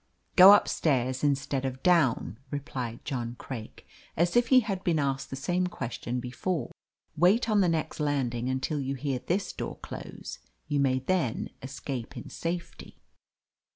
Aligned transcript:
"Go 0.35 0.51
upstairs 0.55 1.23
instead 1.23 1.63
of 1.63 1.83
down," 1.83 2.39
replied 2.49 3.05
John 3.05 3.35
Craik, 3.37 3.85
as 4.17 4.35
if 4.35 4.47
he 4.47 4.61
had 4.61 4.83
been 4.83 4.97
asked 4.97 5.29
the 5.29 5.35
same 5.35 5.67
question 5.67 6.19
before. 6.19 6.71
"Wait 7.15 7.47
on 7.47 7.61
the 7.61 7.69
next 7.69 7.99
landing 7.99 8.49
until 8.49 8.79
you 8.79 8.95
hear 8.95 9.19
this 9.19 9.53
door 9.53 9.77
close; 9.77 10.39
you 10.67 10.79
may 10.79 10.97
then 10.97 11.51
escape 11.61 12.17
in 12.17 12.31
safety." 12.31 12.97